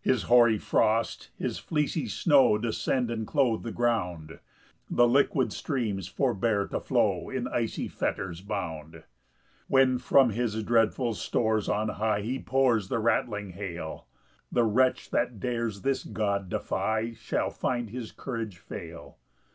[0.00, 4.38] 5 His hoary frost, his fleecy snow Descend and clothe the ground;
[4.90, 8.92] The liquid streams forbear to flow, In icy fetters bound.
[8.92, 9.04] 6
[9.68, 14.06] When from his dreadful stores on high He pours the rattling hail,
[14.52, 19.16] The wretch that dares this God defy Shall find his courage fail.